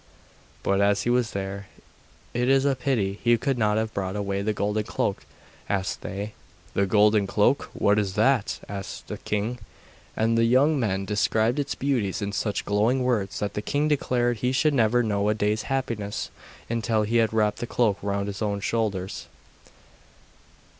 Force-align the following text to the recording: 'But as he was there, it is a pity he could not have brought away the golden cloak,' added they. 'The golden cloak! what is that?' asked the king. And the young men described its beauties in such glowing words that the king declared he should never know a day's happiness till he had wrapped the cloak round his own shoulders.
'But 0.63 0.81
as 0.81 1.03
he 1.03 1.11
was 1.11 1.29
there, 1.29 1.67
it 2.33 2.49
is 2.49 2.65
a 2.65 2.73
pity 2.75 3.19
he 3.23 3.37
could 3.37 3.59
not 3.59 3.77
have 3.77 3.93
brought 3.93 4.15
away 4.15 4.41
the 4.41 4.51
golden 4.51 4.83
cloak,' 4.83 5.23
added 5.69 5.97
they. 6.01 6.33
'The 6.73 6.87
golden 6.87 7.27
cloak! 7.27 7.69
what 7.75 7.99
is 7.99 8.15
that?' 8.15 8.57
asked 8.67 9.09
the 9.09 9.19
king. 9.19 9.59
And 10.17 10.39
the 10.39 10.45
young 10.45 10.79
men 10.79 11.05
described 11.05 11.59
its 11.59 11.75
beauties 11.75 12.19
in 12.19 12.31
such 12.31 12.65
glowing 12.65 13.03
words 13.03 13.37
that 13.41 13.53
the 13.53 13.61
king 13.61 13.87
declared 13.87 14.37
he 14.37 14.51
should 14.51 14.73
never 14.73 15.03
know 15.03 15.29
a 15.29 15.35
day's 15.35 15.61
happiness 15.69 16.31
till 16.81 17.03
he 17.03 17.17
had 17.17 17.31
wrapped 17.31 17.59
the 17.59 17.67
cloak 17.67 17.99
round 18.01 18.25
his 18.25 18.41
own 18.41 18.59
shoulders. 18.59 19.27